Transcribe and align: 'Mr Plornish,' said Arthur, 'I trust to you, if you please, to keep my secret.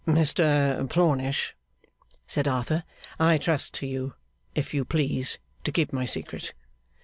'Mr 0.07 0.89
Plornish,' 0.89 1.53
said 2.25 2.47
Arthur, 2.47 2.83
'I 3.19 3.37
trust 3.37 3.75
to 3.75 3.85
you, 3.85 4.15
if 4.55 4.73
you 4.73 4.83
please, 4.83 5.37
to 5.63 5.71
keep 5.71 5.93
my 5.93 6.05
secret. 6.05 6.55